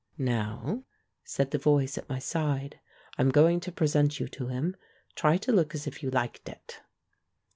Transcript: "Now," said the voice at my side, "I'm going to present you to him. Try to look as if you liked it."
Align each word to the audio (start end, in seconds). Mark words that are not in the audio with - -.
"Now," 0.17 0.83
said 1.23 1.51
the 1.51 1.59
voice 1.59 1.95
at 1.95 2.09
my 2.09 2.17
side, 2.17 2.79
"I'm 3.19 3.29
going 3.29 3.59
to 3.59 3.71
present 3.71 4.19
you 4.19 4.27
to 4.29 4.47
him. 4.47 4.75
Try 5.13 5.37
to 5.37 5.51
look 5.51 5.75
as 5.75 5.85
if 5.85 6.01
you 6.01 6.09
liked 6.09 6.49
it." 6.49 6.81